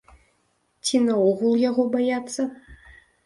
Ці, 0.85 1.01
наогул, 1.09 1.53
яго 1.69 1.85
баяцца? 1.97 2.41